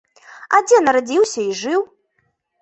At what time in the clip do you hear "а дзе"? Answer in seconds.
0.55-0.79